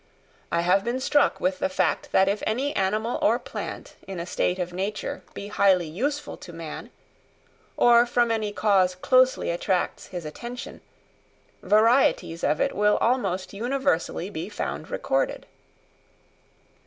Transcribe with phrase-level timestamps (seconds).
[0.51, 4.25] I have been struck with the fact that if any animal or plant in a
[4.25, 6.89] state of nature be highly useful to man,
[7.77, 10.81] or from any cause closely attracts his attention,
[11.61, 15.45] varieties of it will almost universally be found recorded.